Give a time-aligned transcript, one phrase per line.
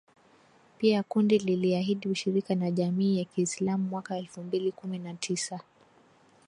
[0.77, 5.59] Pia kundi liliahidi ushirika na jamii ya kiislam mwaka elfu mbili kumi na tisa